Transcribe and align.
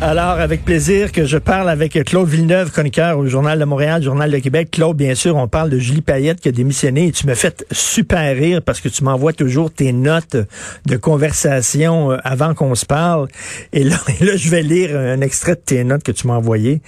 Alors, 0.00 0.38
avec 0.38 0.64
plaisir 0.64 1.10
que 1.10 1.24
je 1.24 1.38
parle 1.38 1.68
avec 1.68 2.04
Claude 2.04 2.28
Villeneuve, 2.28 2.70
chroniqueur 2.70 3.18
au 3.18 3.26
Journal 3.26 3.58
de 3.58 3.64
Montréal, 3.64 4.00
Journal 4.00 4.30
de 4.30 4.38
Québec. 4.38 4.68
Claude, 4.70 4.96
bien 4.96 5.16
sûr, 5.16 5.34
on 5.34 5.48
parle 5.48 5.70
de 5.70 5.78
Julie 5.78 6.02
Payette 6.02 6.40
qui 6.40 6.48
a 6.48 6.52
démissionné 6.52 7.08
et 7.08 7.12
tu 7.12 7.26
me 7.26 7.34
fais 7.34 7.52
super 7.72 8.36
rire 8.36 8.62
parce 8.62 8.80
que 8.80 8.88
tu 8.88 9.02
m'envoies 9.02 9.32
toujours 9.32 9.72
tes 9.72 9.92
notes 9.92 10.36
de 10.86 10.96
conversation 10.96 12.12
euh, 12.12 12.16
avant 12.22 12.54
qu'on 12.54 12.76
se 12.76 12.86
parle. 12.86 13.26
Et 13.72 13.82
là, 13.82 13.96
je 14.20 14.48
vais 14.48 14.62
lire 14.62 14.96
un 14.96 15.20
extrait 15.20 15.56
de 15.56 15.60
tes 15.60 15.82
notes 15.82 16.04
que 16.04 16.12
tu 16.12 16.28
m'as 16.28 16.36
envoyé. 16.36 16.80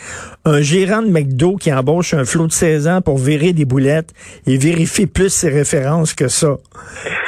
Un 0.45 0.61
gérant 0.61 1.03
de 1.03 1.09
McDo 1.09 1.57
qui 1.57 1.73
embauche 1.73 2.15
un 2.15 2.25
flot 2.25 2.47
de 2.47 2.53
16 2.53 2.87
ans 2.87 3.01
pour 3.01 3.19
virer 3.19 3.53
des 3.53 3.65
boulettes 3.65 4.15
et 4.47 4.57
vérifie 4.57 5.07
plus 5.07 5.31
ses 5.31 5.49
références 5.49 6.15
que 6.15 6.29
ça. 6.29 6.59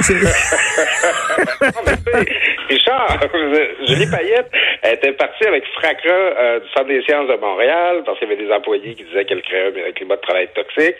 Richard, 2.69 3.21
Julie 3.87 4.11
Payette 4.11 4.51
était 4.85 5.13
partie 5.13 5.47
avec 5.47 5.65
fracas 5.75 6.09
euh, 6.09 6.61
du 6.61 6.69
Centre 6.71 6.87
des 6.87 7.03
sciences 7.03 7.29
de 7.29 7.37
Montréal 7.37 8.03
parce 8.05 8.19
qu'il 8.19 8.29
y 8.29 8.33
avait 8.33 8.43
des 8.43 8.51
employés 8.51 8.95
qui 8.95 9.05
disaient 9.05 9.25
qu'elle 9.25 9.43
créait 9.43 9.73
un 9.89 9.93
climat 9.93 10.17
de 10.17 10.21
travail 10.21 10.49
toxique. 10.55 10.97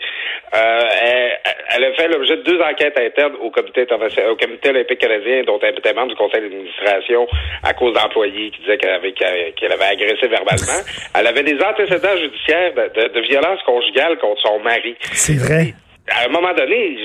Euh, 0.55 0.81
elle, 1.01 1.31
elle 1.75 1.83
a 1.83 1.93
fait 1.93 2.07
l'objet 2.07 2.37
de 2.37 2.43
deux 2.43 2.61
enquêtes 2.61 2.97
internes 2.97 3.35
au 3.41 3.49
comité, 3.49 3.83
au 3.83 4.35
comité 4.35 4.69
olympique 4.69 4.99
canadien 4.99 5.43
dont 5.43 5.59
elle 5.61 5.77
était 5.77 5.93
membre 5.93 6.09
du 6.09 6.15
conseil 6.15 6.41
d'administration 6.41 7.27
à 7.63 7.73
cause 7.73 7.93
d'employés 7.93 8.51
qui 8.51 8.61
disaient 8.61 8.77
qu'elle 8.77 8.91
avait, 8.91 9.11
qu'elle 9.13 9.53
qu'elle 9.55 9.71
avait 9.71 9.85
agressé 9.85 10.27
verbalement. 10.27 10.81
Elle 11.17 11.27
avait 11.27 11.43
des 11.43 11.59
antécédents 11.61 12.17
judiciaires 12.17 12.73
de, 12.73 13.01
de, 13.01 13.07
de 13.13 13.19
violence 13.21 13.61
conjugale 13.65 14.17
contre 14.19 14.41
son 14.41 14.59
mari 14.59 14.95
C'est 15.13 15.37
vrai. 15.37 15.73
À 16.09 16.25
un 16.25 16.29
moment 16.29 16.53
donné, 16.53 16.97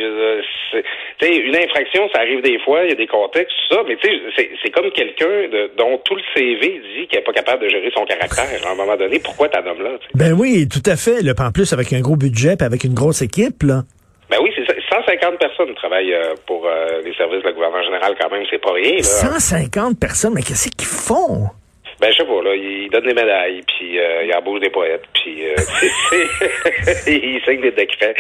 sais, 1.21 1.37
une 1.37 1.57
infraction, 1.57 2.09
ça 2.13 2.21
arrive 2.21 2.43
des 2.43 2.59
fois, 2.61 2.85
il 2.85 2.91
y 2.91 2.93
a 2.93 2.97
des 2.97 3.07
contextes, 3.07 3.55
tout 3.69 3.75
ça, 3.77 3.83
mais 3.87 3.97
tu 3.97 4.09
sais, 4.37 4.51
c'est- 4.63 4.71
comme 4.71 4.91
quelqu'un 4.91 5.49
dont 5.77 5.99
tout 6.05 6.15
le 6.15 6.23
CV 6.35 6.81
dit 6.97 7.07
qu'il 7.07 7.19
n'est 7.19 7.25
pas 7.25 7.33
capable 7.33 7.63
de 7.65 7.69
gérer 7.69 7.91
son 7.95 8.05
caractère. 8.05 8.47
À 8.67 8.73
un 8.73 8.75
moment 8.75 8.97
donné, 8.97 9.19
pourquoi 9.19 9.49
t'as 9.49 9.63
nomme 9.63 9.83
là? 9.83 9.99
Ben 10.15 10.33
oui, 10.33 10.69
tout 10.69 10.83
à 10.91 10.97
fait. 10.97 11.23
Là, 11.23 11.33
en 11.39 11.51
plus, 11.53 11.73
avec 11.73 11.93
un 11.93 12.01
gros 12.01 12.17
budget 12.17 12.57
puis 12.57 12.67
avec 12.67 12.85
une 12.85 12.95
grosse 12.95 13.23
équipe, 13.23 13.63
là. 13.63 13.83
Ben 14.31 14.39
oui, 14.43 14.51
c'est 14.55 14.67
ça. 14.67 14.75
150 14.91 15.39
personnes 15.39 15.75
travaillent 15.75 16.13
euh, 16.13 16.35
pour 16.47 16.67
euh, 16.67 17.01
les 17.05 17.15
services 17.15 17.41
de 17.43 17.47
la 17.49 17.53
gouverneur 17.53 17.83
général 17.83 18.15
quand 18.21 18.31
même, 18.31 18.43
c'est 18.51 18.61
pas 18.61 18.73
rien. 18.73 18.97
Là. 18.97 19.03
150 19.03 19.99
personnes, 19.99 20.35
mais 20.35 20.43
qu'est-ce 20.43 20.69
qu'ils 20.71 20.87
font? 20.87 21.47
Ben 22.01 22.13
je 22.13 22.19
sais 22.19 22.25
pas, 22.25 22.43
là, 22.43 22.55
ils 22.55 22.89
donnent 22.91 23.07
des 23.09 23.15
médailles, 23.15 23.61
puis 23.67 23.99
euh, 23.99 24.23
ils 24.25 24.33
embauchent 24.35 24.61
des 24.61 24.71
poètes, 24.71 25.03
puis 25.15 25.49
euh, 25.49 25.55
ils 27.09 27.41
signent 27.45 27.61
des 27.61 27.73
décrets. 27.73 28.15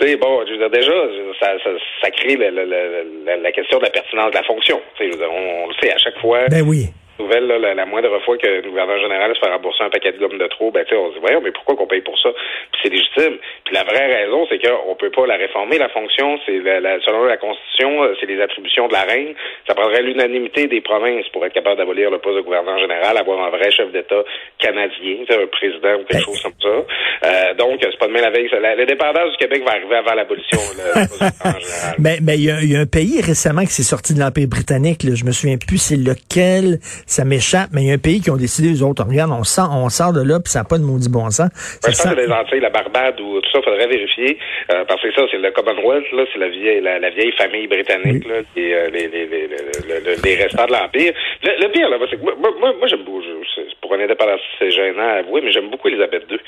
Tu 0.00 0.06
sais, 0.08 0.16
bon, 0.16 0.44
je 0.46 0.52
veux 0.52 0.58
dire, 0.58 0.70
déjà, 0.70 0.92
ça, 1.38 1.52
ça, 1.62 1.70
ça 2.02 2.10
crée 2.10 2.36
la, 2.36 2.50
la, 2.50 2.64
la, 2.64 3.36
la- 3.36 3.52
question 3.52 3.78
de 3.78 3.84
la 3.84 3.90
pertinence 3.90 4.30
de 4.30 4.36
la 4.36 4.42
fonction. 4.42 4.80
Tu 4.98 5.12
sais, 5.12 5.18
on, 5.24 5.64
on 5.64 5.68
le 5.68 5.74
sait 5.80 5.92
à 5.92 5.98
chaque 5.98 6.18
fois. 6.18 6.46
Ben 6.48 6.62
oui. 6.66 6.86
Nouvelle, 7.20 7.46
là, 7.46 7.58
la, 7.58 7.74
la 7.74 7.86
moindre 7.86 8.18
fois 8.24 8.36
que 8.36 8.46
le 8.46 8.62
gouverneur 8.68 8.98
général 9.00 9.34
se 9.34 9.40
fait 9.40 9.50
rembourser 9.50 9.84
un 9.84 9.90
paquet 9.90 10.12
de 10.12 10.18
gomme 10.18 10.38
de 10.38 10.46
trop, 10.48 10.70
ben, 10.70 10.84
on 10.92 11.08
se 11.10 11.14
dit, 11.14 11.20
voyons, 11.20 11.40
mais 11.42 11.52
pourquoi 11.52 11.76
qu'on 11.76 11.86
paye 11.86 12.00
pour 12.00 12.18
ça? 12.18 12.30
Puis 12.72 12.80
c'est 12.82 12.90
légitime. 12.90 13.38
Puis 13.64 13.74
la 13.74 13.84
vraie 13.84 14.06
raison, 14.22 14.46
c'est 14.48 14.58
qu'on 14.58 14.94
peut 14.96 15.10
pas 15.10 15.26
la 15.26 15.36
réformer, 15.36 15.78
la 15.78 15.88
fonction. 15.90 16.38
C'est 16.46 16.58
la, 16.58 16.80
la- 16.80 17.00
selon 17.02 17.24
la 17.24 17.36
Constitution, 17.36 18.02
euh, 18.02 18.14
c'est 18.18 18.26
les 18.26 18.40
attributions 18.40 18.88
de 18.88 18.92
la 18.92 19.02
reine. 19.02 19.34
Ça 19.68 19.74
prendrait 19.74 20.02
l'unanimité 20.02 20.66
des 20.66 20.80
provinces 20.80 21.28
pour 21.28 21.44
être 21.46 21.52
capable 21.54 21.76
d'abolir 21.78 22.10
le 22.10 22.18
poste 22.18 22.36
de 22.36 22.42
gouverneur 22.42 22.78
général, 22.78 23.16
avoir 23.16 23.42
un 23.44 23.50
vrai 23.50 23.70
chef 23.70 23.90
d'État 23.92 24.22
canadien, 24.58 25.16
un 25.30 25.46
président 25.46 25.94
ou 25.94 26.04
quelque 26.04 26.12
Ben- 26.12 26.20
chose 26.20 26.42
comme 26.42 26.52
ça. 26.60 26.68
Euh, 26.68 27.39
donc, 27.54 27.78
c'est 27.80 27.98
pas 27.98 28.06
demain 28.08 28.20
la 28.20 28.30
veille. 28.30 28.48
La, 28.60 28.74
l'indépendance 28.74 29.30
du 29.32 29.36
Québec 29.38 29.62
va 29.64 29.72
arriver 29.72 29.96
avant 29.96 30.14
l'abolition. 30.14 30.58
Mais 31.98 32.18
mais 32.22 32.36
il 32.36 32.44
y, 32.44 32.50
a- 32.50 32.60
il 32.62 32.72
y 32.72 32.76
a 32.76 32.80
un 32.80 32.86
pays 32.86 33.20
récemment 33.20 33.62
qui 33.62 33.72
s'est 33.72 33.82
sorti 33.82 34.14
de 34.14 34.20
l'Empire 34.20 34.48
britannique. 34.48 35.02
Là, 35.04 35.14
je 35.14 35.24
me 35.24 35.32
souviens 35.32 35.56
plus 35.58 35.78
c'est 35.78 35.96
lequel, 35.96 36.78
ça 37.06 37.24
m'échappe, 37.24 37.70
mais 37.72 37.82
il 37.82 37.88
y 37.88 37.90
a 37.90 37.94
un 37.94 37.98
pays 37.98 38.20
qui 38.20 38.30
ont 38.30 38.36
décidé, 38.36 38.68
les 38.68 38.82
autres, 38.82 39.04
regarde, 39.04 39.30
on 39.32 39.44
sort, 39.44 39.70
on 39.74 39.88
sort 39.88 40.12
de 40.12 40.22
là, 40.22 40.38
puis 40.40 40.50
ça 40.50 40.60
n'a 40.60 40.64
pas 40.64 40.78
de 40.78 40.84
maudit 40.84 41.08
bon 41.10 41.28
sens. 41.30 41.36
Ça 41.36 41.48
Ouais, 41.48 41.50
je 41.82 41.86
pense 41.88 41.96
sent- 41.96 42.14
que 42.14 42.20
les 42.20 42.32
Antilles, 42.32 42.60
la 42.60 42.70
Barbade 42.70 43.20
ou 43.20 43.40
tout 43.40 43.50
ça, 43.52 43.60
faudrait 43.62 43.86
vérifier. 43.88 44.38
euh, 44.72 44.84
parce 44.86 45.02
que 45.02 45.12
ça, 45.14 45.22
c'est 45.30 45.38
le 45.38 45.50
Commonwealth, 45.50 46.06
là, 46.12 46.24
c'est 46.32 46.38
la 46.38 46.48
vieille, 46.48 46.80
la, 46.80 46.98
la 46.98 47.10
vieille 47.10 47.32
famille 47.32 47.66
britannique, 47.66 48.26
là, 48.28 48.36
et 48.56 48.74
euh, 48.74 48.90
les, 48.90 49.08
les, 49.08 49.26
les, 49.26 49.46
les, 49.48 50.00
les- 50.00 50.16
les 50.22 50.34
restants 50.42 50.66
de 50.66 50.72
l'Empire. 50.72 51.12
Le, 51.42 51.50
le 51.62 51.68
pire, 51.72 51.88
là, 51.90 51.96
c'est 52.10 52.16
que 52.16 52.22
moi, 52.22 52.34
moi, 52.38 52.52
moi 52.78 52.86
j'aime 52.88 53.02
beaucoup, 53.04 53.22
je- 53.22 53.60
pour 53.80 53.94
un 53.94 54.00
indépendance, 54.00 54.40
c'est 54.58 54.70
gênant 54.70 55.02
à 55.08 55.18
avouer, 55.20 55.40
mais 55.42 55.52
j'aime 55.52 55.70
beaucoup 55.70 55.88
Elisabeth 55.88 56.24
II. 56.30 56.38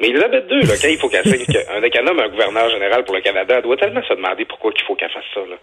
Mais 0.00 0.08
Elisabeth 0.08 0.44
II, 0.50 0.51
il 0.60 0.98
faut 0.98 1.08
nomme 2.02 2.20
un 2.20 2.28
gouverneur 2.28 2.68
général 2.70 3.04
pour 3.04 3.14
le 3.14 3.20
Canada, 3.22 3.60
doit 3.62 3.76
tellement 3.76 4.02
se 4.02 4.14
demander 4.14 4.44
pourquoi 4.44 4.72
il 4.74 4.82
faut 4.86 4.94
qu'elle 4.94 5.10
fasse 5.10 5.24
ça, 5.34 5.40
là. 5.40 5.56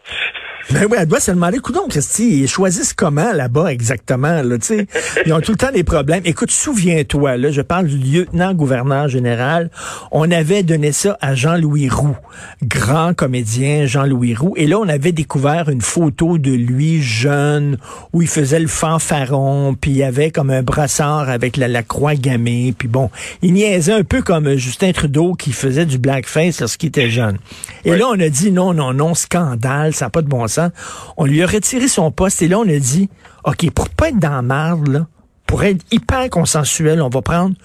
Ben 0.71 0.87
oui, 0.89 0.97
elle 0.99 1.07
doit 1.07 1.19
se 1.19 1.31
demander, 1.31 1.59
coudon, 1.59 1.87
Christy, 1.89 2.43
ils 2.43 2.47
choisissent 2.47 2.93
comment 2.93 3.31
là-bas 3.33 3.71
exactement, 3.71 4.41
là, 4.41 4.57
tu 4.57 4.77
sais? 4.77 4.87
Ils 5.25 5.33
ont 5.33 5.41
tout 5.41 5.51
le 5.51 5.57
temps 5.57 5.71
des 5.71 5.83
problèmes. 5.83 6.21
Écoute, 6.25 6.51
souviens-toi, 6.51 7.37
là, 7.37 7.51
je 7.51 7.61
parle 7.61 7.87
du 7.87 7.97
lieutenant-gouverneur 7.97 9.07
général. 9.07 9.69
On 10.11 10.29
avait 10.31 10.63
donné 10.63 10.91
ça 10.91 11.17
à 11.21 11.33
Jean-Louis 11.35 11.89
Roux, 11.89 12.17
grand 12.63 13.13
comédien 13.13 13.85
Jean-Louis 13.85 14.35
Roux. 14.35 14.53
Et 14.57 14.67
là, 14.67 14.77
on 14.79 14.87
avait 14.87 15.11
découvert 15.11 15.69
une 15.69 15.81
photo 15.81 16.37
de 16.37 16.51
lui 16.51 17.01
jeune, 17.01 17.77
où 18.13 18.21
il 18.21 18.27
faisait 18.27 18.59
le 18.59 18.67
fanfaron, 18.67 19.75
puis 19.79 19.91
il 19.91 20.03
avait 20.03 20.31
comme 20.31 20.49
un 20.49 20.61
brassard 20.61 21.29
avec 21.29 21.57
la, 21.57 21.67
la 21.67 21.83
croix 21.83 22.15
gammée, 22.15 22.73
puis 22.77 22.87
bon, 22.87 23.09
il 23.41 23.53
niaisait 23.53 23.93
un 23.93 24.03
peu 24.03 24.21
comme 24.21 24.55
Justin 24.55 24.78
Trudeau 24.93 25.33
qui 25.33 25.51
faisait 25.51 25.85
du 25.85 25.97
blackface 25.97 26.59
lorsqu'il 26.61 26.89
était 26.89 27.09
jeune. 27.09 27.37
Et 27.85 27.95
là, 27.95 28.07
on 28.09 28.19
a 28.19 28.29
dit 28.29 28.51
non, 28.51 28.73
non, 28.73 28.93
non, 28.93 29.13
scandale, 29.13 29.93
ça 29.93 30.05
n'a 30.05 30.09
pas 30.09 30.21
de 30.21 30.27
bon 30.27 30.47
sens. 30.47 30.71
On 31.17 31.25
lui 31.25 31.43
a 31.43 31.47
retiré 31.47 31.87
son 31.87 32.11
poste 32.11 32.41
et 32.41 32.47
là, 32.47 32.59
on 32.59 32.67
a 32.67 32.79
dit, 32.79 33.09
OK, 33.43 33.69
pour 33.71 33.89
pas 33.89 34.09
être 34.09 34.19
dans 34.19 34.31
la 34.31 34.41
marde, 34.41 34.87
là, 34.87 35.07
pour 35.45 35.63
être 35.63 35.85
hyper 35.91 36.29
consensuel, 36.29 37.01
on 37.01 37.09
va 37.09 37.21
prendre 37.21 37.55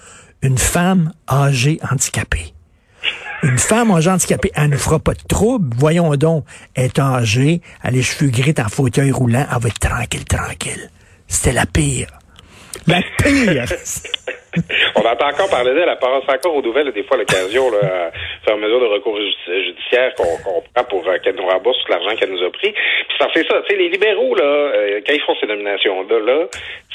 une 0.41 0.57
femme 0.57 1.13
âgée 1.29 1.79
handicapée. 1.89 2.53
Une 3.43 3.57
femme 3.57 3.91
âgée 3.91 4.09
handicapée, 4.09 4.51
elle 4.55 4.69
ne 4.69 4.77
fera 4.77 4.99
pas 4.99 5.13
de 5.13 5.21
trouble. 5.27 5.75
Voyons 5.77 6.15
donc, 6.15 6.45
elle 6.73 6.85
est 6.85 6.99
âgée, 6.99 7.61
elle 7.83 7.89
a 7.89 7.91
les 7.91 8.03
cheveux 8.03 8.31
gris, 8.31 8.55
en 8.59 8.69
fauteuil 8.69 9.11
roulant, 9.11 9.45
elle 9.51 9.61
va 9.61 9.69
être 9.69 9.79
tranquille, 9.79 10.25
tranquille. 10.25 10.89
C'était 11.27 11.53
la 11.53 11.65
pire. 11.65 12.07
La 12.87 13.01
pire. 13.17 13.65
On 14.95 15.01
entend 15.01 15.27
encore 15.27 15.49
parler 15.49 15.73
d'elle, 15.73 15.89
elle 15.89 15.99
passe 15.99 16.23
encore 16.27 16.55
aux 16.55 16.61
nouvelles, 16.61 16.91
des 16.91 17.03
fois, 17.03 17.17
l'occasion, 17.17 17.69
là, 17.71 18.07
à 18.07 18.45
faire 18.45 18.57
mesure 18.57 18.79
de 18.79 18.85
recours 18.85 19.17
judi- 19.17 19.65
judiciaire 19.65 20.13
qu'on 20.15 20.61
prend 20.73 20.83
pour 20.89 21.07
euh, 21.07 21.17
qu'elle 21.19 21.35
nous 21.35 21.45
rembourse 21.47 21.77
tout 21.83 21.91
l'argent 21.91 22.15
qu'elle 22.15 22.31
nous 22.31 22.43
a 22.43 22.51
pris. 22.51 22.71
Puis 22.71 23.17
ça 23.19 23.27
fait 23.29 23.45
ça. 23.47 23.61
Tu 23.61 23.75
sais, 23.75 23.81
les 23.81 23.89
libéraux, 23.89 24.35
là, 24.35 24.43
euh, 24.43 25.01
quand 25.05 25.13
ils 25.13 25.21
font 25.21 25.35
ces 25.39 25.47
nominations-là, 25.47 26.19
là, 26.19 26.47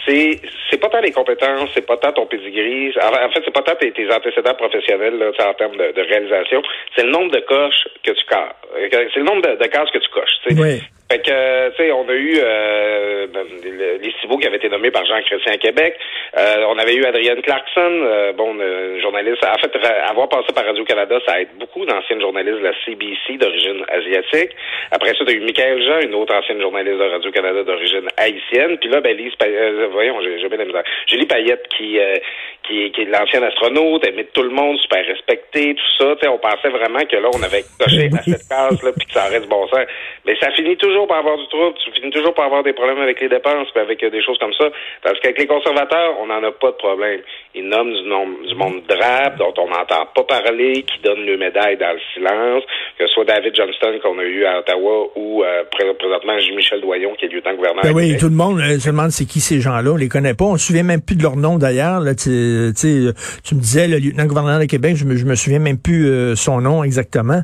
c'est 0.07 0.41
c'est 0.71 0.79
pas 0.79 0.89
tant 0.89 1.01
les 1.01 1.13
compétences, 1.13 1.71
c'est 1.75 1.87
pas 1.87 1.97
tant 1.97 2.13
ton 2.13 2.27
pedigree. 2.27 2.93
En 3.01 3.31
fait, 3.31 3.43
c'est 3.45 3.53
pas 3.53 3.63
tant 3.63 3.75
tes, 3.75 3.93
tes 3.93 4.11
antécédents 4.13 4.55
professionnels, 4.55 5.19
là, 5.19 5.31
en 5.49 5.55
termes 5.55 5.77
de, 5.77 6.01
réalisation. 6.01 6.63
C'est 6.97 7.05
le 7.05 7.11
nombre 7.11 7.31
de 7.33 7.41
coches 7.41 7.89
que 8.03 8.13
tu 8.13 8.25
casses. 8.25 8.55
C'est 8.91 9.21
le 9.21 9.25
nombre 9.25 9.43
de, 9.43 9.67
cases 9.67 9.91
que 9.91 9.99
tu 9.99 10.09
coches. 10.09 10.39
Oui. 10.51 10.81
Fait 11.11 11.19
que, 11.19 11.31
euh, 11.33 11.71
tu 11.77 11.83
sais, 11.83 11.91
on 11.93 12.09
a 12.09 12.13
eu 12.13 12.39
euh, 12.41 13.27
ben, 13.33 13.43
le- 13.65 13.99
les 14.01 14.13
Cibaux 14.21 14.37
qui 14.39 14.47
avaient 14.47 14.59
été 14.59 14.69
nommés 14.69 14.93
par 14.93 15.05
Jean 15.07 15.21
Chrétien 15.23 15.55
à 15.55 15.57
Québec. 15.59 15.97
Euh, 16.39 16.65
on 16.69 16.79
avait 16.79 16.95
eu 16.95 17.05
Adrienne 17.05 17.43
Clarkson, 17.43 17.91
euh, 18.05 18.33
bon, 18.33 18.57
euh, 18.61 19.01
journaliste. 19.01 19.45
En 19.45 19.59
fait, 19.59 19.75
ra- 19.77 20.09
avoir 20.09 20.29
passé 20.29 20.53
par 20.55 20.65
Radio-Canada, 20.65 21.19
ça 21.27 21.41
aide 21.41 21.49
beaucoup 21.59 21.85
d'anciennes 21.85 22.21
journalistes 22.21 22.59
de 22.59 22.65
la 22.65 22.75
CBC 22.85 23.39
d'origine 23.39 23.85
asiatique. 23.89 24.53
Après 24.93 25.09
ça, 25.15 25.25
tu 25.25 25.33
as 25.33 25.35
eu 25.35 25.41
Michael 25.41 25.83
Jean, 25.83 25.99
une 26.01 26.15
autre 26.15 26.33
ancienne 26.35 26.61
journaliste 26.61 26.99
de 26.99 27.05
Radio-Canada 27.11 27.65
d'origine 27.65 28.07
haïtienne. 28.17 28.79
Puis 28.79 28.89
là, 28.89 29.01
ben, 29.01 29.17
Lise, 29.17 29.33
euh, 29.43 29.89
voyons, 29.91 30.21
j'ai 30.23 30.39
jamais 30.39 30.59
la 30.59 30.65
misère. 30.65 30.85
Julie 31.09 31.27
Payette, 31.27 31.67
qui, 31.77 31.99
euh, 31.99 32.15
qui, 32.63 32.93
qui 32.93 33.03
est 33.03 33.05
l'ancienne 33.07 33.43
astronaute, 33.43 34.07
aimée 34.07 34.23
de 34.25 34.29
tout 34.33 34.43
le 34.45 34.51
monde, 34.51 34.79
super 34.79 35.05
respectée, 35.05 35.75
tout 35.75 36.05
ça. 36.05 36.15
Tu 36.15 36.21
sais, 36.23 36.29
on 36.29 36.39
pensait 36.39 36.69
vraiment 36.69 37.01
que 37.05 37.17
là, 37.17 37.29
on 37.35 37.43
avait 37.43 37.65
coché 37.81 38.09
à 38.17 38.23
cette 38.23 38.49
case-là, 38.49 38.93
puis 38.97 39.07
que 39.07 39.13
ça 39.13 39.27
aurait 39.27 39.41
du 39.41 39.49
bon 39.49 39.67
sens. 39.67 39.81
Mais 40.25 40.37
ça 40.41 40.53
finit 40.53 40.77
toujours 40.77 41.00
par 41.07 41.19
avoir 41.19 41.37
du 41.39 41.47
trouble, 41.49 41.75
tu 41.85 41.91
finis 41.93 42.11
toujours 42.11 42.35
par 42.35 42.47
avoir 42.47 42.63
des 42.63 42.73
problèmes 42.73 43.01
avec 43.01 43.21
les 43.21 43.29
dépenses, 43.29 43.69
puis 43.73 43.81
avec 43.83 44.03
euh, 44.03 44.11
des 44.11 44.23
choses 44.23 44.39
comme 44.39 44.53
ça. 44.55 44.65
Parce 45.03 45.19
qu'avec 45.21 45.39
les 45.39 45.47
conservateurs, 45.47 46.15
on 46.21 46.27
n'en 46.27 46.43
a 46.43 46.53
pas 46.53 46.71
de 46.71 46.77
problème. 46.77 47.21
Ils 47.55 47.69
nomment 47.69 47.93
du, 47.93 48.09
nom, 48.09 48.27
du 48.47 48.55
monde 48.55 48.83
drape, 48.89 49.39
dont 49.39 49.55
on 49.59 49.69
n'entend 49.69 50.07
pas 50.15 50.25
parler, 50.25 50.83
qui 50.83 51.01
donnent 51.03 51.27
le 51.27 51.37
médaille 51.37 51.77
dans 51.77 51.93
le 51.93 52.01
silence, 52.15 52.63
que 52.99 53.07
ce 53.07 53.13
soit 53.15 53.25
David 53.25 53.55
Johnston 53.55 53.99
qu'on 54.03 54.19
a 54.19 54.25
eu 54.25 54.45
à 54.45 54.59
Ottawa 54.61 55.09
ou 55.17 55.43
euh, 55.43 55.65
pré- 55.71 55.95
présentement 55.95 56.39
Jean-Michel 56.39 56.81
Doyon, 56.81 57.15
qui 57.19 57.27
est 57.27 57.29
lieutenant-gouverneur. 57.29 57.83
Ben 57.83 57.91
à 57.91 57.93
oui, 57.93 58.17
tout 58.19 58.29
le 58.29 58.35
monde 58.37 58.61
euh, 58.61 58.79
se 58.79 58.89
demande 58.89 59.11
c'est 59.11 59.27
qui 59.27 59.41
ces 59.41 59.61
gens-là. 59.61 59.91
On 59.93 59.97
les 59.97 60.09
connaît 60.09 60.35
pas. 60.35 60.45
On 60.45 60.57
se 60.57 60.67
souvient 60.67 60.83
même 60.83 61.03
plus 61.03 61.17
de 61.17 61.23
leur 61.23 61.37
nom 61.37 61.59
d'ailleurs. 61.59 62.01
Là, 62.01 62.15
tu, 62.15 62.31
me 62.31 63.61
disais 63.61 63.89
le 63.89 63.99
lieutenant-gouverneur 63.99 64.61
de 64.61 64.67
Québec, 64.67 64.97
je 64.97 65.05
me, 65.05 65.17
je 65.17 65.25
me 65.25 65.35
souviens 65.35 65.59
même 65.59 65.79
plus 65.79 66.09
euh, 66.09 66.35
son 66.37 66.61
nom 66.61 66.85
exactement. 66.85 67.41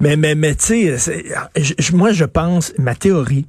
Mais 0.00 0.16
mais 0.16 0.34
mais 0.34 0.54
tu 0.54 0.96
sais, 0.98 1.24
moi 1.92 2.12
je 2.12 2.24
pense, 2.24 2.72
ma 2.78 2.94
théorie, 2.94 3.46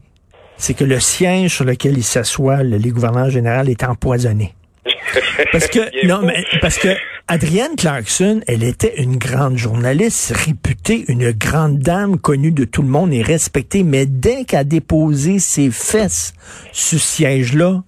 c'est 0.57 0.73
que 0.73 0.83
le 0.83 0.99
siège 0.99 1.55
sur 1.55 1.65
lequel 1.65 1.97
il 1.97 2.03
s'assoit, 2.03 2.63
le 2.63 2.77
les 2.77 2.89
gouverneurs 2.89 3.29
général, 3.29 3.69
est 3.69 3.83
empoisonné. 3.83 4.55
Parce 5.51 5.67
que 5.67 6.05
non, 6.05 6.21
mais 6.23 6.43
parce 6.61 6.77
que 6.77 6.89
Adrienne 7.27 7.75
Clarkson, 7.77 8.41
elle 8.47 8.63
était 8.63 9.01
une 9.01 9.17
grande 9.17 9.57
journaliste, 9.57 10.33
réputée, 10.35 11.05
une 11.07 11.31
grande 11.31 11.79
dame 11.79 12.17
connue 12.17 12.51
de 12.51 12.65
tout 12.65 12.81
le 12.81 12.87
monde 12.87 13.13
et 13.13 13.21
respectée, 13.21 13.83
mais 13.83 14.05
dès 14.05 14.45
qu'elle 14.45 14.59
a 14.59 14.63
déposé 14.63 15.39
ses 15.39 15.71
fesses 15.71 16.33
sur 16.71 16.99
ce 16.99 17.05
siège-là, 17.05 17.83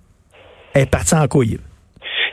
elle 0.73 0.83
est 0.83 0.85
partie 0.85 1.15
en 1.15 1.27
couille. 1.27 1.59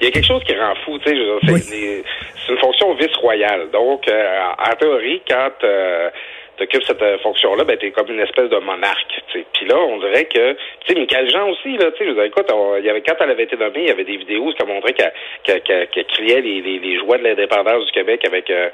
Il 0.01 0.05
y 0.05 0.09
a 0.09 0.11
quelque 0.11 0.27
chose 0.27 0.43
qui 0.45 0.55
rend 0.55 0.75
fou, 0.85 0.99
tu 0.99 1.11
sais, 1.11 2.05
c'est 2.47 2.53
une 2.53 2.59
fonction 2.59 2.95
vice-royale. 2.95 3.71
Donc, 3.73 4.07
euh, 4.09 4.39
en 4.59 4.75
théorie, 4.77 5.23
quand 5.29 5.51
euh, 5.65 6.11
t'occupes 6.59 6.85
cette 6.85 7.03
euh, 7.03 7.19
fonction-là, 7.19 7.65
ben 7.65 7.77
t'es 7.77 7.91
comme 7.91 8.11
une 8.11 8.21
espèce 8.21 8.51
de 8.51 8.59
monarque. 8.59 9.21
Puis 9.33 9.67
là, 9.67 9.77
on 9.77 9.99
dirait 9.99 10.25
que, 10.25 10.53
tu 10.53 10.59
sais, 10.87 10.95
Michael 10.99 11.31
Jean 11.31 11.49
aussi, 11.49 11.77
là, 11.77 11.91
tu 11.93 11.99
sais, 11.99 12.05
je 12.05 12.11
veux 12.11 12.15
dire, 12.15 12.25
écoute, 12.25 12.47
il 12.79 12.85
y 12.85 12.91
avait 12.91 13.03
quand 13.03 13.15
elle 13.21 13.31
avait 13.31 13.45
été 13.45 13.57
nommée, 13.57 13.83
il 13.83 13.89
y 13.89 13.91
avait 13.91 14.05
des 14.05 14.17
vidéos 14.17 14.53
qui 14.53 14.67
montraient 14.67 14.95
qu'elle 14.95 15.63
qu 15.63 16.05
criait 16.05 16.41
les, 16.41 16.61
les, 16.61 16.79
les, 16.79 16.99
joies 16.99 17.19
de 17.19 17.25
l'indépendance 17.25 17.87
du 17.87 17.93
Québec 17.93 18.21
avec 18.27 18.51
euh, 18.51 18.69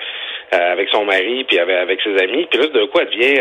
euh, 0.54 0.72
avec 0.72 0.88
son 0.90 1.04
mari 1.04 1.44
puis 1.44 1.58
avec, 1.58 1.76
avec 1.76 2.00
ses 2.02 2.16
amis. 2.22 2.46
Puis 2.50 2.60
là, 2.60 2.66
de 2.68 2.84
quoi 2.86 3.02
elle 3.02 3.10
devient 3.10 3.40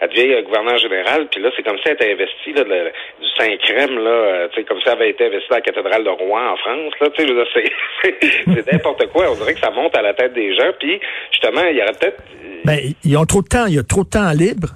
elle 0.00 0.08
devient 0.08 0.42
gouverneur 0.42 0.78
général. 0.78 1.28
Puis 1.30 1.40
là, 1.40 1.50
c'est 1.56 1.62
comme 1.62 1.78
si 1.78 1.84
elle 1.86 1.94
était 1.94 2.12
investie 2.12 2.52
là, 2.52 2.64
du 2.64 3.28
Saint-Crème, 3.38 3.98
là, 3.98 4.48
tu 4.48 4.56
sais, 4.56 4.64
comme 4.64 4.80
si 4.80 4.88
elle 4.88 4.94
avait 4.94 5.10
été 5.10 5.26
investie 5.26 5.52
à 5.52 5.56
la 5.56 5.60
cathédrale 5.60 6.04
de 6.04 6.10
Rouen 6.10 6.52
en 6.52 6.56
France, 6.56 6.92
là, 7.00 7.08
tu 7.16 7.26
sais, 7.26 7.64
c'est 8.46 8.72
n'importe 8.72 9.06
quoi. 9.12 9.30
On 9.30 9.34
dirait 9.34 9.54
que 9.54 9.60
ça 9.60 9.70
monte 9.70 9.96
à 9.96 10.02
la 10.02 10.14
tête 10.14 10.32
des 10.32 10.54
gens. 10.54 10.72
Puis 10.78 11.00
justement, 11.30 11.64
il 11.70 11.76
y 11.76 11.82
aurait 11.82 11.92
peut-être 11.92 12.22
ben, 12.64 12.78
ils 13.04 13.16
ont 13.16 13.26
trop 13.26 13.42
de 13.42 13.48
temps. 13.48 13.66
Il 13.66 13.74
y 13.74 13.78
a 13.78 13.82
trop 13.82 14.04
de 14.04 14.10
temps 14.10 14.30
libre. 14.32 14.68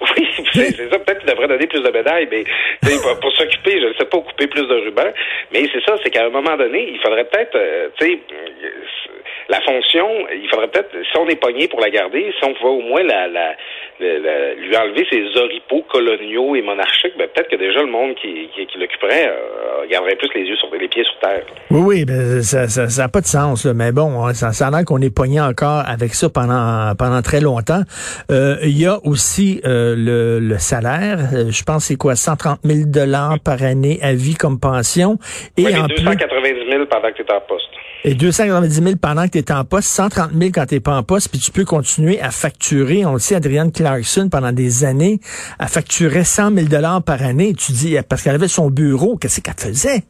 Oui, 0.00 0.26
c'est 0.52 0.90
ça. 0.90 0.98
Peut-être 0.98 1.20
qu'ils 1.20 1.30
devraient 1.30 1.48
donner 1.48 1.66
plus 1.66 1.82
de 1.82 1.90
médailles, 1.90 2.28
mais 2.30 2.44
pour, 2.82 3.20
pour 3.20 3.32
s'occuper, 3.32 3.80
je 3.80 3.86
ne 3.86 3.94
sais 3.94 4.04
pas, 4.04 4.18
couper 4.18 4.46
plus 4.46 4.66
de 4.66 4.74
rubans. 4.74 5.12
Mais 5.52 5.68
c'est 5.72 5.82
ça, 5.84 5.96
c'est 6.02 6.10
qu'à 6.10 6.26
un 6.26 6.30
moment 6.30 6.56
donné, 6.56 6.90
il 6.92 7.00
faudrait 7.00 7.24
peut-être, 7.24 7.56
euh, 7.56 7.88
tu 7.98 8.06
sais, 8.06 8.18
la 9.48 9.60
fonction, 9.60 10.08
il 10.32 10.48
faudrait 10.48 10.68
peut-être, 10.68 10.90
si 11.04 11.16
on 11.18 11.28
est 11.28 11.40
pogné 11.40 11.68
pour 11.68 11.80
la 11.80 11.90
garder, 11.90 12.32
si 12.38 12.44
on 12.44 12.54
pouvait 12.54 12.70
au 12.70 12.80
moins 12.80 13.02
la, 13.02 13.28
la, 13.28 13.54
lui 14.02 14.76
enlever 14.76 15.06
ses 15.10 15.24
oripeaux 15.38 15.84
coloniaux 15.90 16.54
et 16.56 16.62
monarchiques, 16.62 17.14
ben 17.18 17.28
peut-être 17.28 17.48
que 17.50 17.56
déjà 17.56 17.80
le 17.80 17.90
monde 17.90 18.14
qui, 18.14 18.48
qui, 18.54 18.78
l'occuperait 18.78 19.28
euh, 19.28 19.86
garderait 19.90 20.16
plus 20.16 20.28
les 20.34 20.42
yeux 20.42 20.56
sur 20.56 20.68
les 20.74 20.88
pieds 20.88 21.04
sur 21.04 21.18
terre. 21.20 21.42
Oui, 21.70 21.80
oui, 21.84 22.04
ben, 22.04 22.42
ça 22.42 22.62
n'a 22.62 22.88
ça, 22.88 23.08
pas 23.08 23.20
de 23.20 23.26
sens, 23.26 23.66
mais 23.66 23.92
bon, 23.92 24.32
ça, 24.34 24.52
ça 24.52 24.68
a 24.68 24.70
l'air 24.70 24.84
qu'on 24.84 25.00
est 25.00 25.14
pogné 25.14 25.40
encore 25.40 25.82
avec 25.86 26.14
ça 26.14 26.28
pendant 26.28 26.94
pendant 26.98 27.22
très 27.22 27.40
longtemps. 27.40 27.82
Euh, 28.30 28.56
il 28.62 28.80
y 28.80 28.86
a 28.86 28.98
aussi 29.04 29.60
euh, 29.64 29.94
le, 29.96 30.40
le, 30.40 30.58
salaire, 30.58 31.18
je 31.50 31.62
pense 31.64 31.84
c'est 31.84 31.96
quoi, 31.96 32.16
130 32.16 32.60
000 32.64 32.86
dollars 32.86 33.36
par 33.44 33.62
année 33.62 33.98
à 34.02 34.12
vie 34.12 34.34
comme 34.34 34.58
pension. 34.60 35.18
Et 35.56 35.64
oui, 35.64 35.76
en 35.76 35.86
290 35.86 36.70
000 36.70 36.86
pendant 36.86 37.08
que 37.08 37.16
tu 37.16 37.22
es 37.22 37.32
en 37.32 37.40
poste. 37.40 37.68
Et 38.04 38.14
290 38.14 38.82
000 38.82 38.96
pendant 39.00 39.26
que 39.26 39.30
tu 39.30 39.38
es 39.38 39.52
en 39.52 39.64
poste, 39.64 39.88
130 39.88 40.32
000 40.32 40.50
quand 40.52 40.66
tu 40.66 40.74
n'es 40.74 40.80
pas 40.80 40.96
en 40.96 41.04
poste, 41.04 41.30
puis 41.30 41.38
tu 41.38 41.52
peux 41.52 41.64
continuer 41.64 42.20
à 42.20 42.32
facturer. 42.32 43.06
On 43.06 43.12
le 43.12 43.20
sait, 43.20 43.36
Adrienne 43.36 43.70
Clarkson, 43.70 44.28
pendant 44.28 44.50
des 44.50 44.84
années, 44.84 45.20
a 45.60 45.68
facturé 45.68 46.24
100 46.24 46.50
000 46.50 46.66
par 47.06 47.22
année. 47.22 47.54
Tu 47.54 47.70
dis, 47.70 47.96
parce 48.08 48.22
qu'elle 48.22 48.34
avait 48.34 48.48
son 48.48 48.70
bureau, 48.70 49.16
qu'est-ce 49.16 49.40
qu'elle 49.40 49.54
faisait? 49.54 50.02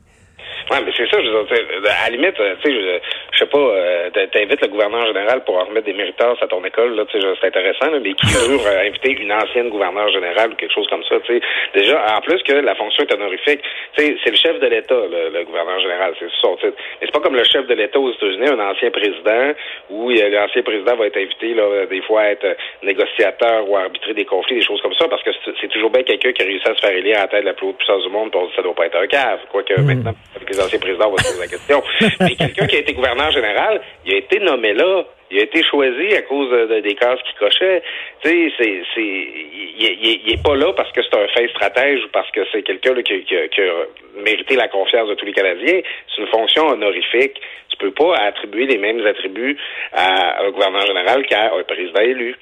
Oui, 0.71 0.79
mais 0.87 0.93
c'est 0.97 1.05
ça, 1.11 1.19
je 1.21 1.29
veux 1.29 1.45
dire, 1.45 1.93
à 2.03 2.09
la 2.09 2.17
limite, 2.17 2.35
tu 2.35 2.71
sais, 2.71 3.03
je 3.33 3.39
sais 3.39 3.47
pas, 3.47 3.59
euh, 3.59 4.11
t'invites 4.11 4.61
le 4.61 4.69
gouverneur 4.69 5.07
général 5.07 5.43
pour 5.45 5.57
en 5.57 5.65
remettre 5.65 5.87
des 5.87 5.95
méritants 5.95 6.35
à 6.41 6.47
ton 6.47 6.63
école, 6.65 6.95
là, 6.95 7.05
c'est 7.11 7.47
intéressant, 7.47 7.91
mais 8.03 8.13
qui 8.13 8.27
veut 8.49 8.59
euh, 8.61 8.87
inviter 8.87 9.13
une 9.13 9.33
ancienne 9.33 9.71
gouverneure 9.71 10.11
générale 10.11 10.53
ou 10.53 10.55
quelque 10.57 10.75
chose 10.75 10.87
comme 10.89 11.03
ça, 11.05 11.17
tu 11.25 11.35
sais? 11.35 11.41
Déjà, 11.75 12.17
en 12.17 12.21
plus 12.21 12.43
que 12.43 12.53
la 12.53 12.75
fonction 12.75 13.05
est 13.05 13.15
honorifique, 13.15 13.61
tu 13.97 14.05
sais, 14.05 14.17
c'est 14.23 14.31
le 14.31 14.37
chef 14.37 14.61
de 14.61 14.67
l'État, 14.67 14.95
le, 14.95 15.45
gouverneur 15.45 15.81
général, 15.81 16.15
c'est 16.19 16.29
son 16.41 16.57
titre. 16.57 16.77
Mais 17.01 17.07
c'est 17.07 17.13
pas 17.13 17.21
comme 17.21 17.35
le 17.35 17.45
chef 17.45 17.67
de 17.67 17.75
l'État 17.75 17.99
aux 17.99 18.13
États-Unis, 18.13 18.49
un 18.49 18.61
ancien 18.61 18.91
président, 18.91 19.53
où 19.89 20.11
l'ancien 20.11 20.63
président 20.63 20.97
va 20.97 21.07
être 21.07 21.17
invité, 21.17 21.55
là, 21.55 21.87
des 21.87 22.03
fois, 22.03 22.23
à 22.23 22.31
être 22.33 22.57
négociateur 22.83 23.69
ou 23.69 23.77
à 23.77 23.83
arbitrer 23.83 24.13
des 24.13 24.27
conflits, 24.27 24.57
des 24.57 24.65
choses 24.65 24.83
comme 24.83 24.95
ça, 24.95 25.09
parce 25.09 25.23
que 25.23 25.31
c'est 25.61 25.69
toujours 25.69 25.91
bien 25.91 26.03
quelqu'un 26.03 26.33
qui 26.33 26.43
a 26.43 26.45
réussi 26.45 26.69
à 26.69 26.75
se 26.75 26.81
faire 26.81 26.97
élire 26.97 27.17
à 27.17 27.23
la 27.23 27.29
tête 27.29 27.43
de 27.43 27.47
la 27.47 27.55
plus 27.55 27.69
haute 27.69 27.79
puissance 27.79 28.03
du 28.03 28.11
monde, 28.11 28.31
pour 28.31 28.51
ça 28.55 28.63
doit 28.63 28.75
pas 28.75 28.87
être 28.87 28.99
un 28.99 29.07
cave, 29.07 29.41
quoique 29.51 29.81
mm. 29.81 29.87
maintenant, 29.87 30.15
avec 30.37 30.51
les 30.51 30.61
anciens 30.61 30.79
présidents, 30.79 31.09
on 31.09 31.13
va 31.13 31.23
se 31.23 31.33
poser 31.33 31.41
la 31.41 31.49
question. 31.49 31.83
mais 32.21 32.35
quelqu'un 32.37 32.67
qui 32.67 32.77
a 32.77 32.81
été 32.81 32.93
gouverneur 32.93 33.22
général, 33.31 33.81
il 34.05 34.15
a 34.15 34.17
été 34.19 34.39
nommé 34.41 34.73
là. 34.75 35.05
Il 35.31 35.39
a 35.39 35.45
été 35.45 35.63
choisi 35.63 36.15
à 36.15 36.23
cause 36.23 36.69
des 36.69 36.95
cases 36.95 37.21
qu'il 37.23 37.39
cochait. 37.39 37.83
Tu 38.23 38.29
sais, 38.29 38.53
c'est, 38.59 38.83
c'est, 38.95 39.01
il, 39.01 40.31
est 40.31 40.43
pas 40.43 40.55
là 40.55 40.75
parce 40.75 40.93
que 40.93 41.01
c'est 41.03 41.17
un 41.17 41.27
fin 41.29 41.49
stratège 41.49 42.05
ou 42.05 42.09
parce 42.13 42.31
que 42.33 42.41
c'est 42.53 42.63
quelqu'un 42.63 42.95
qui, 43.03 43.25
qui, 43.25 43.35
a 43.35 44.21
mérité 44.23 44.57
la 44.57 44.69
confiance 44.69 45.09
de 45.09 45.15
tous 45.15 45.25
les 45.25 45.33
Canadiens. 45.33 45.81
C'est 46.15 46.21
une 46.21 46.29
fonction 46.29 46.67
honorifique. 46.67 47.41
Tu 47.71 47.79
peux 47.79 47.93
pas 47.93 48.15
attribuer 48.17 48.67
les 48.67 48.77
mêmes 48.77 49.07
attributs 49.07 49.57
à 49.95 50.45
un 50.45 50.51
gouverneur 50.51 50.87
général 50.87 51.25
qu'à 51.25 51.55
un 51.55 51.63
président 51.63 52.03
élu. 52.03 52.37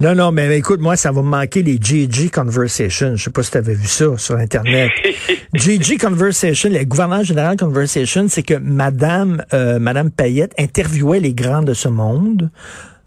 Non, 0.00 0.14
non, 0.14 0.30
mais 0.30 0.56
écoute, 0.56 0.80
moi, 0.80 0.94
ça 0.94 1.10
va 1.10 1.22
me 1.22 1.28
manquer 1.28 1.60
les 1.64 1.76
GG 1.76 2.30
Conversation. 2.30 3.16
Je 3.16 3.24
sais 3.24 3.30
pas 3.30 3.42
si 3.42 3.50
tu 3.50 3.58
avais 3.58 3.74
vu 3.74 3.88
ça 3.88 4.16
sur 4.16 4.36
Internet. 4.36 4.92
GG 5.54 5.98
Conversation, 5.98 6.70
les 6.70 6.86
gouverneurs 6.86 7.24
général 7.24 7.56
Conversation, 7.56 8.26
c'est 8.28 8.44
que 8.44 8.54
Madame, 8.54 9.42
euh, 9.52 9.80
Madame 9.80 10.12
Payette 10.12 10.54
interviewait 10.56 11.18
les 11.18 11.34
grands 11.34 11.62
de 11.62 11.74
ce 11.74 11.88
monde 11.88 12.48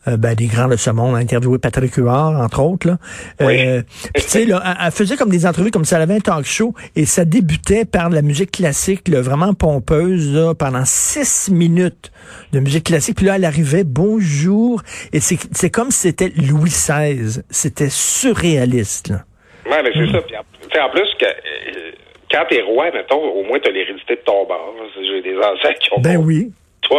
euh, 0.07 0.18
ben, 0.18 0.33
des 0.33 0.48
grands 0.48 0.68
de 0.68 0.75
ce 0.75 0.89
monde, 0.89 1.15
a 1.15 1.19
interviewé 1.19 1.59
Patrick 1.59 1.94
Huard, 1.95 2.39
entre 2.39 2.62
autres. 2.62 2.88
Là. 2.88 2.98
Euh, 3.42 3.81
tu 4.15 4.21
sais, 4.21 4.45
là, 4.45 4.62
elle, 4.83 4.92
faisait 4.92 5.15
comme 5.15 5.30
des 5.30 5.45
entrevues 5.45 5.71
comme 5.71 5.86
ça, 5.86 5.98
elle 5.98 6.03
avait 6.03 6.15
un 6.15 6.19
talk 6.19 6.45
show 6.45 6.74
et 6.95 7.06
ça 7.06 7.24
débutait 7.24 7.86
par 7.86 8.09
la 8.09 8.21
musique 8.21 8.51
classique, 8.51 9.07
là, 9.07 9.21
vraiment 9.21 9.53
pompeuse, 9.53 10.33
là, 10.33 10.53
pendant 10.56 10.86
six 10.86 11.51
minutes 11.51 12.12
de 12.51 12.59
musique 12.59 12.86
classique. 12.86 13.18
Puis 13.18 13.27
là, 13.27 13.36
elle 13.36 13.45
arrivait, 13.45 13.83
bonjour, 13.83 14.81
et 15.13 15.19
c'est 15.19 15.69
comme 15.69 15.92
si 15.92 16.00
c'était 16.00 16.31
Louis 16.36 16.71
XVI. 16.71 17.42
C'était 17.50 17.89
surréaliste. 17.89 19.09
Là. 19.09 19.24
Ouais, 19.69 19.83
mais 19.83 19.92
c'est 19.94 20.12
ça. 20.12 20.21
Puis 20.21 20.36
en, 20.36 20.86
en 20.86 20.89
plus, 20.89 21.09
que, 21.19 21.25
euh, 21.25 21.92
quand 22.31 22.44
t'es 22.50 22.62
roi, 22.62 22.92
mettons, 22.92 23.21
au 23.21 23.44
moins 23.44 23.59
t'as 23.63 23.69
l'hérédité 23.69 24.15
de 24.15 24.21
ton 24.21 24.45
bord. 24.45 24.74
J'ai 24.95 25.21
des 25.21 25.38
ancêtres 25.38 25.80
qui 25.80 25.94
ont... 25.94 26.01
Ben 26.01 26.18
oui 26.18 26.51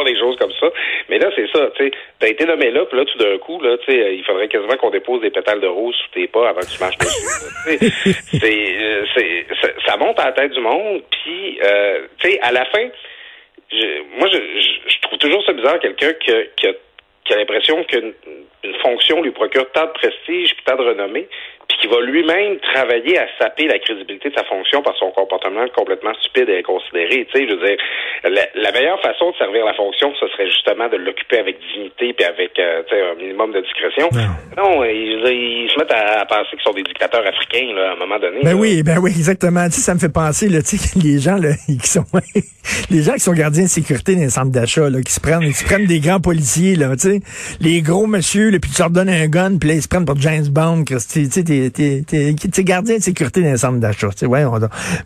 les 0.04 0.18
choses 0.18 0.36
comme 0.36 0.52
ça. 0.58 0.66
Mais 1.08 1.18
là, 1.18 1.30
c'est 1.36 1.48
ça, 1.52 1.70
tu 1.76 1.84
sais, 1.84 1.90
t'as 2.18 2.28
été 2.28 2.44
nommé 2.46 2.70
là, 2.70 2.84
puis 2.86 2.98
là, 2.98 3.04
tout 3.04 3.18
d'un 3.18 3.38
coup, 3.38 3.60
là, 3.60 3.76
tu 3.78 3.92
sais, 3.92 4.16
il 4.16 4.24
faudrait 4.24 4.48
quasiment 4.48 4.76
qu'on 4.76 4.90
dépose 4.90 5.20
des 5.20 5.30
pétales 5.30 5.60
de 5.60 5.66
rose 5.66 5.94
sous 5.94 6.10
tes 6.12 6.26
pas 6.28 6.48
avant 6.48 6.60
que 6.60 6.74
tu 6.74 6.80
marches 6.80 6.98
dessus. 6.98 8.12
c'est, 8.40 8.76
euh, 8.80 9.04
c'est, 9.14 9.46
ça 9.86 9.96
monte 9.96 10.18
à 10.18 10.26
la 10.26 10.32
tête 10.32 10.52
du 10.52 10.60
monde, 10.60 11.02
puis, 11.10 11.58
euh, 11.62 12.06
tu 12.18 12.30
sais, 12.30 12.40
à 12.40 12.52
la 12.52 12.64
fin, 12.66 12.88
je, 13.70 14.18
moi, 14.18 14.28
je, 14.32 14.38
je, 14.88 15.00
trouve 15.00 15.18
toujours 15.18 15.44
ça 15.44 15.52
bizarre, 15.52 15.78
quelqu'un 15.80 16.12
qui 16.14 16.30
a, 16.30 16.42
qui 16.56 16.66
a, 16.68 16.72
qui 17.24 17.32
a 17.32 17.36
l'impression 17.36 17.84
qu'une 17.84 18.12
une 18.64 18.74
fonction 18.76 19.22
lui 19.22 19.30
procure 19.30 19.70
tant 19.72 19.86
de 19.86 19.92
prestige 19.92 20.54
puis 20.54 20.64
tant 20.64 20.76
de 20.76 20.82
renommée, 20.82 21.28
puis 21.68 21.78
qui 21.78 21.86
va 21.88 22.00
lui-même 22.00 22.58
travailler 22.74 23.18
à 23.18 23.26
saper 23.40 23.66
la 23.66 23.78
crédibilité 23.78 24.30
de 24.30 24.34
sa 24.34 24.44
fonction 24.44 24.82
par 24.82 24.96
son 24.96 25.10
comportement 25.10 25.66
complètement 25.74 26.12
stupide 26.20 26.48
et 26.48 26.58
inconsidéré. 26.58 27.26
Tu 27.32 27.38
sais, 27.38 27.48
je 27.48 27.54
veux 27.54 27.66
dire, 27.66 27.76
la, 28.54 28.72
meilleure 28.72 29.00
façon 29.00 29.30
de 29.30 29.36
servir 29.36 29.64
la 29.64 29.74
fonction, 29.74 30.12
ce 30.18 30.28
serait 30.28 30.46
justement 30.46 30.88
de 30.88 30.96
l'occuper 30.96 31.38
avec 31.38 31.58
dignité 31.74 32.12
puis 32.12 32.24
avec 32.24 32.58
euh, 32.58 32.82
un 33.12 33.14
minimum 33.16 33.52
de 33.52 33.60
discrétion. 33.60 34.08
Non, 34.56 34.84
ils, 34.84 35.68
se 35.72 35.78
mettent 35.78 35.92
à, 35.92 36.24
penser 36.26 36.50
qu'ils 36.52 36.62
sont 36.62 36.72
des 36.72 36.82
dictateurs 36.82 37.26
africains 37.26 37.74
là, 37.74 37.90
à 37.90 37.92
un 37.92 37.96
moment 37.96 38.18
donné. 38.18 38.40
Ben 38.42 38.54
oui, 38.54 38.82
ben 38.82 38.98
oui, 38.98 39.10
exactement. 39.10 39.64
Tu 39.66 39.72
sais, 39.72 39.80
ça 39.82 39.94
me 39.94 39.98
fait 39.98 40.12
penser 40.12 40.48
là, 40.48 40.62
tu 40.62 40.76
sais, 40.76 40.98
les 40.98 41.18
gens 41.18 41.36
là, 41.36 41.50
qui 41.66 41.88
sont 41.88 42.04
les 42.90 43.02
gens 43.02 43.14
qui 43.14 43.20
sont 43.20 43.32
gardiens 43.32 43.64
de 43.64 43.68
sécurité 43.68 44.14
dans 44.14 44.22
les 44.22 44.30
centres 44.30 44.52
d'achat 44.52 44.88
là, 44.88 45.00
qui 45.02 45.12
se 45.12 45.20
prennent, 45.20 45.42
ils 45.42 45.54
se 45.54 45.64
prennent 45.64 45.86
des 45.86 46.00
grands 46.00 46.20
policiers 46.20 46.76
là, 46.76 46.94
tu 46.96 47.10
sais, 47.10 47.20
les 47.60 47.82
gros 47.82 48.06
monsieur, 48.06 48.50
là, 48.52 48.58
puis 48.60 48.70
tu 48.70 48.80
leur 48.80 48.90
donnes 48.90 49.08
un 49.08 49.26
gun, 49.26 49.56
puis 49.58 49.68
là, 49.70 49.74
ils 49.74 49.82
se 49.82 49.88
prennent 49.88 50.04
pour 50.04 50.20
James 50.20 50.46
Bond, 50.46 50.84
tu 50.84 50.98
sais, 50.98 51.42
t'es 51.42 52.64
gardien 52.64 52.98
de 52.98 53.02
sécurité 53.02 53.42
dans 53.42 53.50
les 53.50 53.56
centres 53.58 53.80
d'achat. 53.80 54.08
Ouais, 54.22 54.44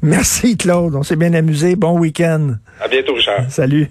Merci 0.02 0.56
Claude, 0.56 0.94
on 0.94 1.02
s'est 1.02 1.16
bien 1.16 1.32
amusé. 1.34 1.76
Bon 1.76 1.98
week-end. 1.98 2.54
À 2.80 2.88
bientôt, 2.88 3.14
Richard. 3.14 3.50
Salut. 3.50 3.88